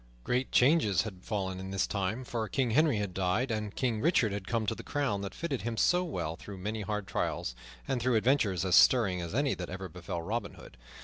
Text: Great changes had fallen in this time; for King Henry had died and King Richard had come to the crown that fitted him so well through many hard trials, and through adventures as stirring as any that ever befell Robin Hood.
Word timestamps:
Great 0.23 0.51
changes 0.51 1.03
had 1.03 1.23
fallen 1.23 1.59
in 1.59 1.69
this 1.69 1.85
time; 1.85 2.23
for 2.23 2.47
King 2.49 2.71
Henry 2.71 2.97
had 2.97 3.13
died 3.13 3.51
and 3.51 3.75
King 3.75 4.01
Richard 4.01 4.31
had 4.31 4.47
come 4.47 4.65
to 4.65 4.73
the 4.73 4.81
crown 4.81 5.21
that 5.21 5.35
fitted 5.35 5.61
him 5.61 5.77
so 5.77 6.03
well 6.03 6.35
through 6.35 6.57
many 6.57 6.81
hard 6.81 7.05
trials, 7.05 7.53
and 7.87 8.01
through 8.01 8.15
adventures 8.15 8.65
as 8.65 8.73
stirring 8.75 9.21
as 9.21 9.35
any 9.35 9.53
that 9.53 9.69
ever 9.69 9.87
befell 9.87 10.23
Robin 10.23 10.55
Hood. 10.55 10.75